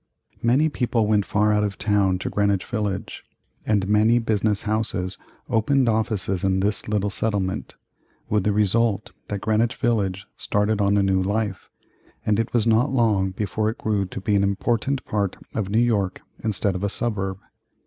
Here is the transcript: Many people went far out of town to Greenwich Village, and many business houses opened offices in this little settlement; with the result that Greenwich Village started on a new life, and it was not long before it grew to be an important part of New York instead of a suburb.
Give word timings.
Many 0.41 0.67
people 0.67 1.05
went 1.05 1.27
far 1.27 1.53
out 1.53 1.63
of 1.63 1.77
town 1.77 2.17
to 2.17 2.29
Greenwich 2.31 2.65
Village, 2.65 3.23
and 3.67 3.87
many 3.87 4.17
business 4.17 4.63
houses 4.63 5.19
opened 5.47 5.87
offices 5.87 6.43
in 6.43 6.59
this 6.59 6.87
little 6.87 7.11
settlement; 7.11 7.75
with 8.27 8.43
the 8.43 8.51
result 8.51 9.11
that 9.27 9.41
Greenwich 9.41 9.75
Village 9.75 10.25
started 10.37 10.81
on 10.81 10.97
a 10.97 11.03
new 11.03 11.21
life, 11.21 11.69
and 12.25 12.39
it 12.39 12.51
was 12.51 12.65
not 12.65 12.89
long 12.89 13.29
before 13.29 13.69
it 13.69 13.77
grew 13.77 14.05
to 14.07 14.19
be 14.19 14.35
an 14.35 14.41
important 14.41 15.05
part 15.05 15.37
of 15.53 15.69
New 15.69 15.77
York 15.79 16.21
instead 16.43 16.73
of 16.73 16.83
a 16.83 16.89
suburb. 16.89 17.37